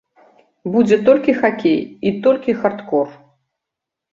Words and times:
Будзе 0.75 0.97
толькі 1.09 1.35
хакей, 1.41 1.77
і 2.07 2.15
толькі 2.29 2.59
хардкор! 2.65 3.07